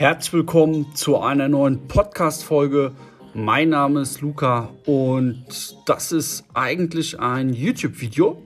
[0.00, 2.92] Herzlich willkommen zu einer neuen Podcast-Folge.
[3.34, 8.42] Mein Name ist Luca und das ist eigentlich ein YouTube-Video.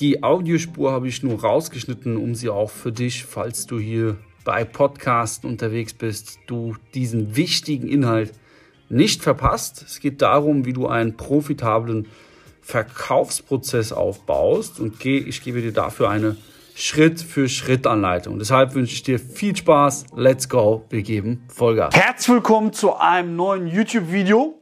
[0.00, 4.64] Die Audiospur habe ich nur rausgeschnitten, um sie auch für dich, falls du hier bei
[4.64, 8.32] Podcasten unterwegs bist, du diesen wichtigen Inhalt
[8.88, 9.84] nicht verpasst.
[9.86, 12.08] Es geht darum, wie du einen profitablen
[12.62, 16.38] Verkaufsprozess aufbaust und ich gebe dir dafür eine
[16.76, 18.40] Schritt für Schritt Anleitung.
[18.40, 20.06] Deshalb wünsche ich dir viel Spaß.
[20.16, 20.84] Let's go.
[20.90, 21.94] Wir geben Vollgas.
[21.94, 24.58] Herzlich willkommen zu einem neuen YouTube-Video.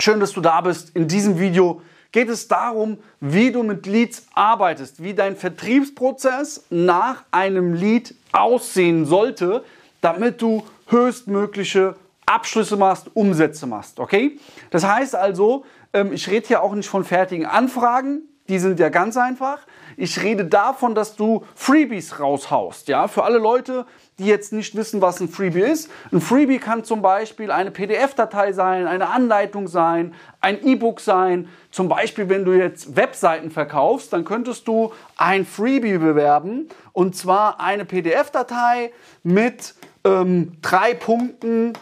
[0.00, 0.90] Schön, dass du da bist.
[0.96, 7.22] In diesem Video geht es darum, wie du mit Leads arbeitest, wie dein Vertriebsprozess nach
[7.30, 9.62] einem Lead aussehen sollte,
[10.00, 11.94] damit du höchstmögliche
[12.26, 14.00] Abschlüsse machst, Umsätze machst.
[14.00, 14.40] Okay?
[14.70, 18.88] Das heißt also, ähm, ich rede hier auch nicht von fertigen Anfragen, die sind ja
[18.88, 19.58] ganz einfach.
[19.96, 22.88] Ich rede davon, dass du Freebies raushaust.
[22.88, 23.86] Ja, für alle Leute,
[24.18, 25.90] die jetzt nicht wissen, was ein Freebie ist.
[26.12, 31.48] Ein Freebie kann zum Beispiel eine PDF-Datei sein, eine Anleitung sein, ein E-Book sein.
[31.70, 37.60] Zum Beispiel, wenn du jetzt Webseiten verkaufst, dann könntest du ein Freebie bewerben und zwar
[37.60, 41.74] eine PDF-Datei mit ähm, drei Punkten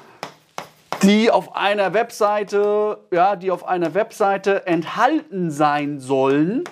[1.04, 6.64] die auf einer Webseite, ja, die auf einer Webseite enthalten sein sollen,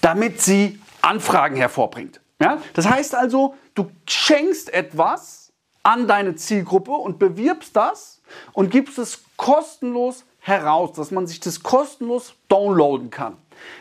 [0.00, 2.20] damit sie Anfragen hervorbringt.
[2.40, 2.58] Ja?
[2.74, 5.52] Das heißt also, du schenkst etwas
[5.82, 11.62] an deine Zielgruppe und bewirbst das und gibst es kostenlos heraus, dass man sich das
[11.62, 13.36] kostenlos downloaden kann.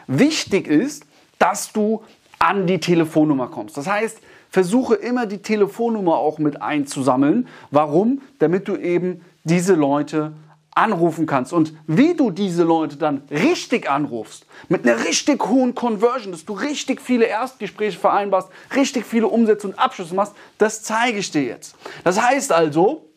[0.07, 1.05] Wichtig ist,
[1.39, 2.03] dass du
[2.39, 3.77] an die Telefonnummer kommst.
[3.77, 4.19] Das heißt,
[4.55, 7.49] versuche immer die Telefonnummer auch mit einzusammeln.
[7.71, 8.21] Warum?
[8.39, 10.31] Damit du eben diese Leute
[10.71, 11.51] anrufen kannst.
[11.51, 16.53] Und wie du diese Leute dann richtig anrufst, mit einer richtig hohen Conversion, dass du
[16.53, 21.75] richtig viele Erstgespräche vereinbarst, richtig viele Umsätze und Abschlüsse machst, das zeige ich dir jetzt.
[22.05, 23.09] Das heißt also,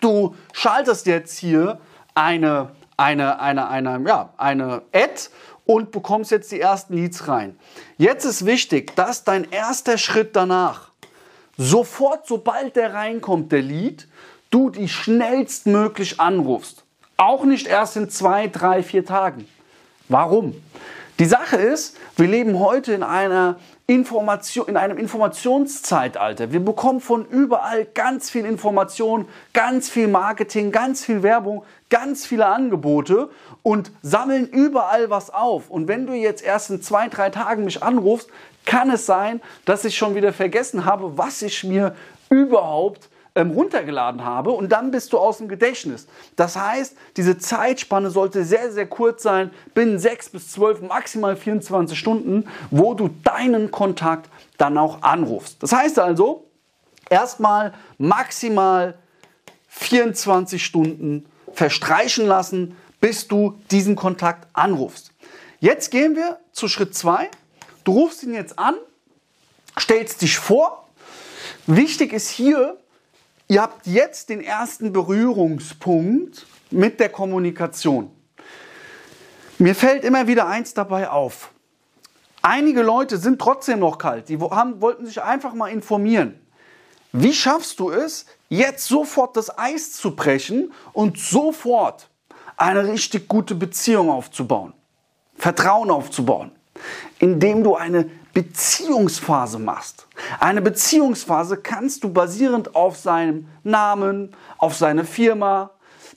[0.00, 1.78] du schaltest jetzt hier
[2.14, 5.28] eine, eine, eine, eine, ja, eine Ad
[5.70, 7.56] und bekommst jetzt die ersten Leads rein.
[7.96, 10.90] Jetzt ist wichtig, dass dein erster Schritt danach
[11.56, 14.08] sofort, sobald der reinkommt, der Lead,
[14.50, 16.82] du die schnellstmöglich anrufst.
[17.16, 19.46] Auch nicht erst in zwei, drei, vier Tagen.
[20.08, 20.60] Warum?
[21.20, 26.50] Die Sache ist, wir leben heute in einer Information, in einem Informationszeitalter.
[26.50, 32.46] Wir bekommen von überall ganz viel Information, ganz viel Marketing, ganz viel Werbung, ganz viele
[32.46, 33.28] Angebote
[33.62, 35.68] und sammeln überall was auf.
[35.68, 38.30] Und wenn du jetzt erst in zwei, drei Tagen mich anrufst,
[38.64, 41.94] kann es sein, dass ich schon wieder vergessen habe, was ich mir
[42.30, 46.06] überhaupt ähm, runtergeladen habe und dann bist du aus dem Gedächtnis.
[46.36, 51.98] Das heißt, diese Zeitspanne sollte sehr, sehr kurz sein, binnen 6 bis 12, maximal 24
[51.98, 55.62] Stunden, wo du deinen Kontakt dann auch anrufst.
[55.62, 56.46] Das heißt also,
[57.08, 58.94] erstmal maximal
[59.68, 65.12] 24 Stunden verstreichen lassen, bis du diesen Kontakt anrufst.
[65.60, 67.30] Jetzt gehen wir zu Schritt 2.
[67.84, 68.74] Du rufst ihn jetzt an,
[69.78, 70.88] stellst dich vor.
[71.66, 72.76] Wichtig ist hier,
[73.50, 78.08] Ihr habt jetzt den ersten Berührungspunkt mit der Kommunikation.
[79.58, 81.50] Mir fällt immer wieder eins dabei auf.
[82.42, 84.28] Einige Leute sind trotzdem noch kalt.
[84.28, 86.38] Die haben, wollten sich einfach mal informieren.
[87.10, 92.08] Wie schaffst du es, jetzt sofort das Eis zu brechen und sofort
[92.56, 94.74] eine richtig gute Beziehung aufzubauen?
[95.34, 96.52] Vertrauen aufzubauen?
[97.18, 100.06] Indem du eine Beziehungsphase machst.
[100.38, 105.70] Eine Beziehungsphase kannst du basierend auf seinem Namen, auf seine Firma,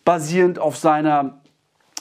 [0.06, 1.42] basierend auf seiner,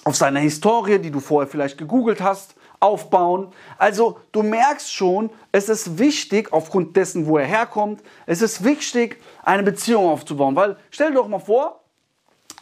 [0.05, 3.53] auf seiner Historie, die du vorher vielleicht gegoogelt hast, aufbauen.
[3.79, 9.23] Also du merkst schon, es ist wichtig, aufgrund dessen, wo er herkommt, es ist wichtig,
[9.45, 10.57] eine Beziehung aufzubauen.
[10.57, 11.81] Weil stell dir doch mal vor,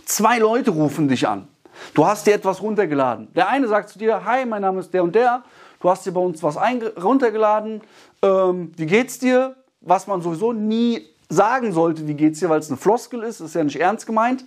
[0.05, 1.49] zwei Leute rufen dich an.
[1.94, 3.32] Du hast dir etwas runtergeladen.
[3.34, 5.43] Der eine sagt zu dir, hi, mein Name ist der und der
[5.81, 7.81] du hast dir bei uns was runtergeladen,
[8.23, 9.57] ähm, wie geht's dir?
[9.81, 13.55] Was man sowieso nie sagen sollte, wie geht's dir, weil es eine Floskel ist, ist
[13.55, 14.44] ja nicht ernst gemeint.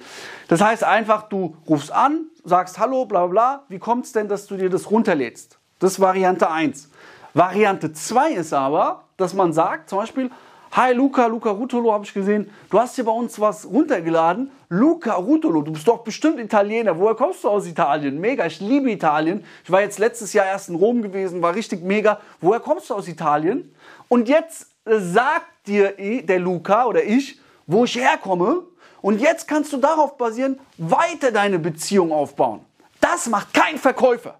[0.47, 4.45] Das heißt einfach, du rufst an, sagst Hallo, bla bla, wie kommt es denn, dass
[4.47, 5.57] du dir das runterlädst?
[5.80, 6.89] Das ist Variante 1.
[7.33, 10.29] Variante 2 ist aber, dass man sagt, zum Beispiel,
[10.75, 12.49] Hi Luca, Luca Rutolo habe ich gesehen.
[12.71, 14.49] Du hast hier bei uns was runtergeladen.
[14.69, 16.97] Luca Rutolo, du bist doch bestimmt Italiener.
[16.97, 18.19] Woher kommst du aus Italien?
[18.19, 19.45] Mega, ich liebe Italien.
[19.63, 22.19] Ich war jetzt letztes Jahr erst in Rom gewesen, war richtig mega.
[22.41, 23.71] Woher kommst du aus Italien?
[24.07, 25.93] Und jetzt sagt dir
[26.23, 28.63] der Luca oder ich, wo ich herkomme.
[29.03, 32.61] Und jetzt kannst du darauf basieren, weiter deine Beziehung aufbauen.
[32.99, 34.39] Das macht kein Verkäufer.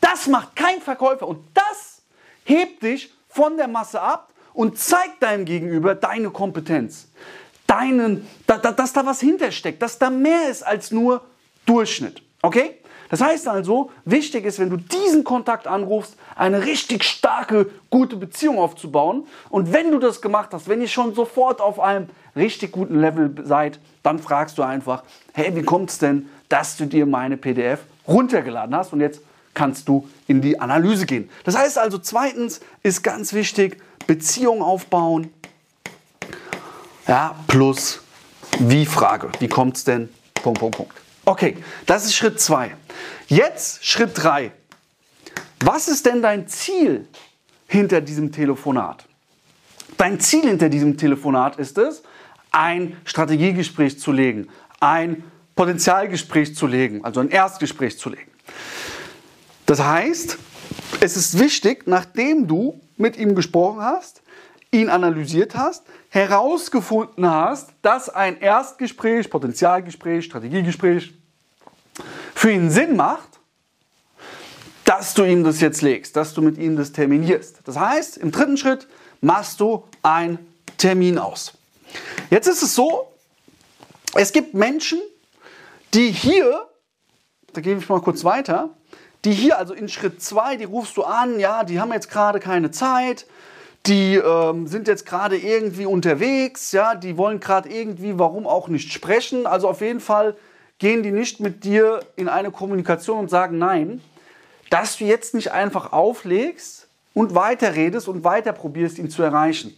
[0.00, 1.28] Das macht kein Verkäufer.
[1.28, 2.02] Und das
[2.42, 7.08] hebt dich von der Masse ab und zeig deinem Gegenüber deine Kompetenz.
[7.66, 11.22] Deinen, da, da, dass da was hintersteckt, dass da mehr ist als nur
[11.66, 12.22] Durchschnitt.
[12.40, 12.78] Okay?
[13.10, 18.58] Das heißt also, wichtig ist, wenn du diesen Kontakt anrufst, eine richtig starke, gute Beziehung
[18.58, 19.26] aufzubauen.
[19.50, 23.34] Und wenn du das gemacht hast, wenn ihr schon sofort auf einem richtig guten Level
[23.44, 27.80] seid, dann fragst du einfach, hey, wie kommt es denn, dass du dir meine PDF
[28.08, 29.20] runtergeladen hast und jetzt
[29.54, 31.30] kannst du in die Analyse gehen.
[31.44, 35.32] Das heißt also, zweitens ist ganz wichtig, Beziehung aufbauen.
[37.06, 38.00] Ja, plus
[38.58, 39.30] wie Frage.
[39.38, 40.08] Wie kommt es denn?
[40.34, 40.94] Punkt, Punkt, Punkt.
[41.24, 41.56] Okay,
[41.86, 42.74] das ist Schritt 2.
[43.28, 44.52] Jetzt Schritt 3.
[45.60, 47.08] Was ist denn dein Ziel
[47.66, 49.06] hinter diesem Telefonat?
[49.96, 52.02] Dein Ziel hinter diesem Telefonat ist es,
[52.50, 54.48] ein Strategiegespräch zu legen,
[54.80, 55.24] ein
[55.56, 58.30] Potenzialgespräch zu legen, also ein Erstgespräch zu legen.
[59.66, 60.38] Das heißt,
[61.00, 64.22] es ist wichtig, nachdem du mit ihm gesprochen hast,
[64.70, 71.14] ihn analysiert hast, herausgefunden hast, dass ein Erstgespräch, Potenzialgespräch, Strategiegespräch
[72.34, 73.28] für ihn Sinn macht,
[74.84, 77.60] dass du ihm das jetzt legst, dass du mit ihm das terminierst.
[77.64, 78.86] Das heißt, im dritten Schritt
[79.20, 80.38] machst du einen
[80.76, 81.54] Termin aus.
[82.30, 83.08] Jetzt ist es so,
[84.14, 85.00] es gibt Menschen,
[85.94, 86.68] die hier,
[87.52, 88.70] da gebe ich mal kurz weiter,
[89.24, 92.40] die hier, also in Schritt 2, die rufst du an, ja, die haben jetzt gerade
[92.40, 93.26] keine Zeit,
[93.86, 98.92] die ähm, sind jetzt gerade irgendwie unterwegs, ja, die wollen gerade irgendwie, warum auch nicht
[98.92, 99.46] sprechen.
[99.46, 100.36] Also auf jeden Fall
[100.78, 104.00] gehen die nicht mit dir in eine Kommunikation und sagen nein,
[104.70, 109.74] dass du jetzt nicht einfach auflegst und weiterredest und weiter probierst, ihn zu erreichen.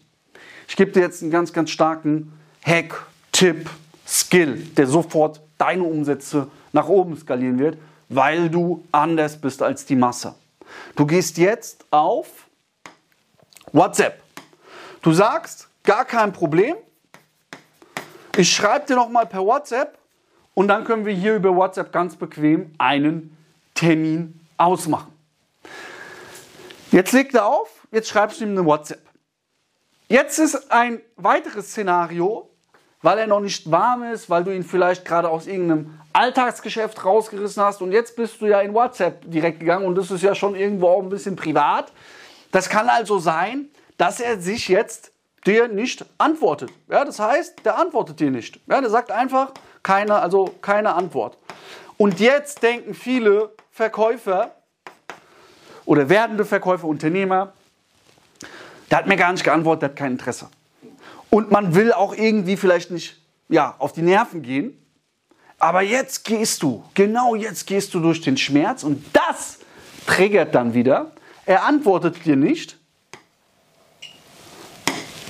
[0.68, 2.32] Ich gebe dir jetzt einen ganz, ganz starken
[2.64, 3.68] Hack, Tipp,
[4.06, 7.76] Skill, der sofort deine Umsätze nach oben skalieren wird,
[8.08, 10.34] weil du anders bist als die Masse.
[10.94, 12.46] Du gehst jetzt auf
[13.72, 14.22] WhatsApp.
[15.02, 16.76] Du sagst, gar kein Problem.
[18.36, 19.98] Ich schreibe dir nochmal per WhatsApp
[20.54, 23.36] und dann können wir hier über WhatsApp ganz bequem einen
[23.74, 25.12] Termin ausmachen.
[26.90, 29.02] Jetzt legt er auf, jetzt schreibst du ihm eine WhatsApp.
[30.08, 32.48] Jetzt ist ein weiteres Szenario,
[33.02, 37.62] weil er noch nicht warm ist, weil du ihn vielleicht gerade aus irgendeinem Alltagsgeschäft rausgerissen
[37.62, 40.54] hast und jetzt bist du ja in WhatsApp direkt gegangen und das ist ja schon
[40.54, 41.92] irgendwo auch ein bisschen privat.
[42.52, 45.12] Das kann also sein, dass er sich jetzt
[45.46, 46.70] dir nicht antwortet.
[46.88, 48.60] Ja, das heißt, der antwortet dir nicht.
[48.66, 49.52] Ja, der sagt einfach
[49.82, 51.38] keine, also keine Antwort.
[51.98, 54.52] Und jetzt denken viele Verkäufer
[55.84, 57.52] oder werdende Verkäufer, Unternehmer,
[58.90, 60.48] der hat mir gar nicht geantwortet, der hat kein Interesse.
[61.30, 64.82] Und man will auch irgendwie vielleicht nicht ja, auf die Nerven gehen.
[65.58, 69.58] Aber jetzt gehst du, genau jetzt gehst du durch den Schmerz und das
[70.06, 71.12] triggert dann wieder.
[71.46, 72.78] Er antwortet dir nicht,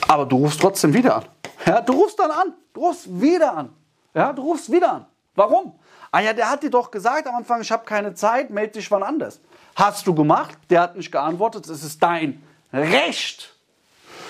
[0.09, 1.25] aber du rufst trotzdem wieder an.
[1.65, 3.71] Ja, du rufst dann an, du rufst wieder an.
[4.15, 5.07] Ja, du rufst wieder an.
[5.35, 5.79] Warum?
[6.11, 8.91] Ah ja, der hat dir doch gesagt am Anfang, ich habe keine Zeit, melde dich
[8.91, 9.41] wann anders.
[9.75, 12.43] Hast du gemacht, der hat nicht geantwortet, es ist dein
[12.73, 13.55] Recht,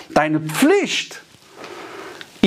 [0.09, 1.21] deine Pflicht,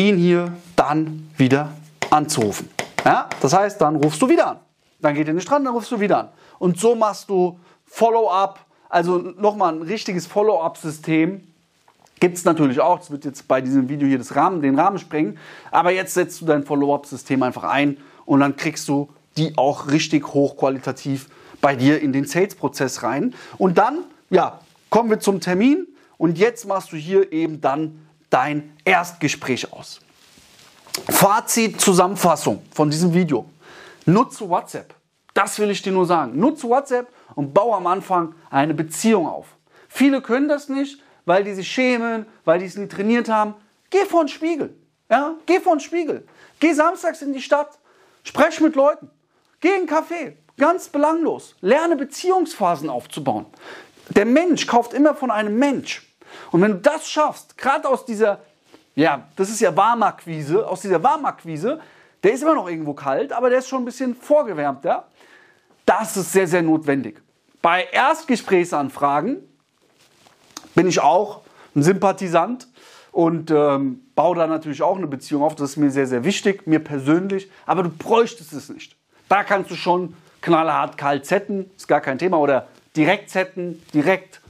[0.09, 1.73] ihn hier dann wieder
[2.11, 2.69] anzurufen.
[3.05, 3.29] Ja?
[3.41, 4.57] Das heißt, dann rufst du wieder an.
[5.01, 6.29] Dann geht er nicht dran, dann rufst du wieder an.
[6.59, 11.47] Und so machst du Follow-up, also nochmal ein richtiges Follow-up-System.
[12.21, 14.99] Gibt es natürlich auch, das wird jetzt bei diesem Video hier das Rahmen, den Rahmen
[14.99, 15.39] sprengen.
[15.71, 20.35] Aber jetzt setzt du dein Follow-up-System einfach ein und dann kriegst du die auch richtig
[20.35, 21.29] hochqualitativ
[21.61, 23.35] bei dir in den Sales-Prozess rein.
[23.59, 25.87] Und dann, ja, kommen wir zum Termin
[26.19, 30.01] und jetzt machst du hier eben dann dein Erstgespräch aus.
[31.09, 33.45] Fazit, Zusammenfassung von diesem Video.
[34.07, 34.95] Nutze WhatsApp.
[35.35, 36.39] Das will ich dir nur sagen.
[36.39, 39.47] Nutze WhatsApp und baue am Anfang eine Beziehung auf.
[39.89, 43.55] Viele können das nicht, weil die sich schämen, weil die es nie trainiert haben.
[43.91, 44.75] Geh vor den Spiegel.
[45.09, 45.35] Ja?
[45.47, 46.27] Geh vor den Spiegel.
[46.59, 47.79] Geh samstags in die Stadt.
[48.25, 49.11] Sprech mit Leuten.
[49.61, 50.35] Geh in einen Café.
[50.57, 51.57] Ganz belanglos.
[51.61, 53.47] Lerne Beziehungsphasen aufzubauen.
[54.11, 56.10] Der Mensch kauft immer von einem Mensch.
[56.51, 58.41] Und wenn du das schaffst, gerade aus dieser,
[58.95, 61.81] ja, das ist ja Warmakquise, aus dieser Warmakquise,
[62.23, 65.05] der ist immer noch irgendwo kalt, aber der ist schon ein bisschen vorgewärmt, ja.
[65.87, 67.21] Das ist sehr, sehr notwendig.
[67.63, 69.39] Bei Erstgesprächsanfragen
[70.75, 71.41] bin ich auch
[71.75, 72.69] ein Sympathisant
[73.13, 75.55] und ähm, baue da natürlich auch eine Beziehung auf.
[75.57, 77.51] Das ist mir sehr, sehr wichtig, mir persönlich.
[77.67, 78.97] Aber du bräuchtest es nicht.
[79.29, 82.39] Da kannst du schon knallhart kalt setten, ist gar kein Thema.
[82.39, 84.41] Oder direkt setten, direkt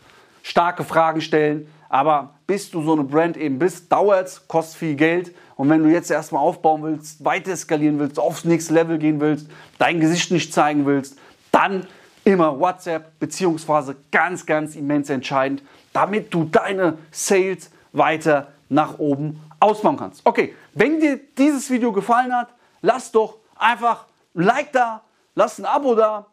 [0.50, 1.68] starke Fragen stellen.
[1.88, 5.34] Aber bis du so eine Brand eben bist, dauert es, kostet viel Geld.
[5.56, 9.48] Und wenn du jetzt erstmal aufbauen willst, weiter skalieren willst, aufs nächste Level gehen willst,
[9.78, 11.18] dein Gesicht nicht zeigen willst,
[11.52, 11.86] dann
[12.24, 19.96] immer WhatsApp, Beziehungsphase, ganz, ganz immens entscheidend, damit du deine Sales weiter nach oben ausbauen
[19.96, 20.22] kannst.
[20.24, 22.48] Okay, wenn dir dieses Video gefallen hat,
[22.82, 25.02] lass doch einfach ein Like da,
[25.34, 26.26] lass ein Abo da,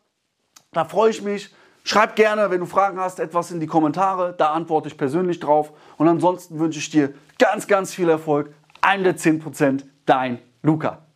[0.72, 1.54] da freue ich mich.
[1.88, 5.72] Schreib gerne, wenn du Fragen hast, etwas in die Kommentare, da antworte ich persönlich drauf.
[5.96, 8.54] Und ansonsten wünsche ich dir ganz, ganz viel Erfolg.
[8.82, 11.07] 110% dein Luca.